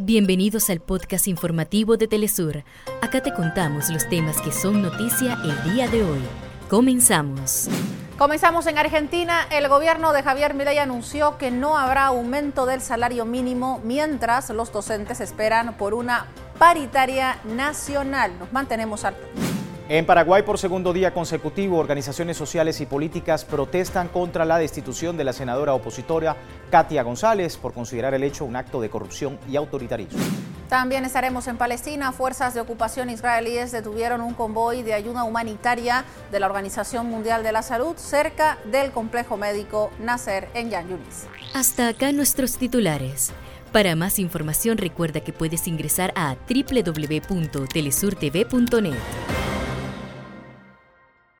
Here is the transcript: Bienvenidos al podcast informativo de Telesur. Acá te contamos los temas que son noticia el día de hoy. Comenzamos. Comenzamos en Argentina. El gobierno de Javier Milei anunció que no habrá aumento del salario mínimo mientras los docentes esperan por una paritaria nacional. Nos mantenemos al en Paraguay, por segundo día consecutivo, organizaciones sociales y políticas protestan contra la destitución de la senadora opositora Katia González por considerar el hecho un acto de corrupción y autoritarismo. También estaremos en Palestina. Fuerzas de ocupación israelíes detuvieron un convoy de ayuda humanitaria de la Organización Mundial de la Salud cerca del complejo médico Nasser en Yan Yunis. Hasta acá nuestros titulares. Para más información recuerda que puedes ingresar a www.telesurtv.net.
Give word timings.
Bienvenidos 0.00 0.70
al 0.70 0.78
podcast 0.78 1.26
informativo 1.26 1.96
de 1.96 2.06
Telesur. 2.06 2.62
Acá 3.02 3.20
te 3.20 3.34
contamos 3.34 3.90
los 3.90 4.08
temas 4.08 4.40
que 4.40 4.52
son 4.52 4.80
noticia 4.80 5.36
el 5.42 5.72
día 5.72 5.88
de 5.88 6.04
hoy. 6.04 6.20
Comenzamos. 6.70 7.68
Comenzamos 8.16 8.68
en 8.68 8.78
Argentina. 8.78 9.48
El 9.50 9.66
gobierno 9.66 10.12
de 10.12 10.22
Javier 10.22 10.54
Milei 10.54 10.78
anunció 10.78 11.36
que 11.36 11.50
no 11.50 11.76
habrá 11.76 12.06
aumento 12.06 12.64
del 12.64 12.80
salario 12.80 13.24
mínimo 13.24 13.80
mientras 13.82 14.50
los 14.50 14.70
docentes 14.70 15.20
esperan 15.20 15.76
por 15.76 15.94
una 15.94 16.26
paritaria 16.60 17.40
nacional. 17.42 18.38
Nos 18.38 18.52
mantenemos 18.52 19.04
al 19.04 19.16
en 19.88 20.04
Paraguay, 20.04 20.42
por 20.42 20.58
segundo 20.58 20.92
día 20.92 21.14
consecutivo, 21.14 21.78
organizaciones 21.78 22.36
sociales 22.36 22.82
y 22.82 22.86
políticas 22.86 23.46
protestan 23.46 24.08
contra 24.08 24.44
la 24.44 24.58
destitución 24.58 25.16
de 25.16 25.24
la 25.24 25.32
senadora 25.32 25.72
opositora 25.72 26.36
Katia 26.70 27.02
González 27.02 27.56
por 27.56 27.72
considerar 27.72 28.12
el 28.12 28.22
hecho 28.22 28.44
un 28.44 28.56
acto 28.56 28.82
de 28.82 28.90
corrupción 28.90 29.38
y 29.48 29.56
autoritarismo. 29.56 30.18
También 30.68 31.06
estaremos 31.06 31.48
en 31.48 31.56
Palestina. 31.56 32.12
Fuerzas 32.12 32.52
de 32.52 32.60
ocupación 32.60 33.08
israelíes 33.08 33.72
detuvieron 33.72 34.20
un 34.20 34.34
convoy 34.34 34.82
de 34.82 34.92
ayuda 34.92 35.24
humanitaria 35.24 36.04
de 36.30 36.40
la 36.40 36.46
Organización 36.46 37.08
Mundial 37.08 37.42
de 37.42 37.52
la 37.52 37.62
Salud 37.62 37.96
cerca 37.96 38.58
del 38.70 38.90
complejo 38.90 39.38
médico 39.38 39.90
Nasser 40.00 40.50
en 40.52 40.68
Yan 40.68 40.90
Yunis. 40.90 41.24
Hasta 41.54 41.88
acá 41.88 42.12
nuestros 42.12 42.58
titulares. 42.58 43.32
Para 43.72 43.96
más 43.96 44.18
información 44.18 44.76
recuerda 44.76 45.20
que 45.20 45.32
puedes 45.32 45.66
ingresar 45.66 46.12
a 46.14 46.36
www.telesurtv.net. 46.48 49.27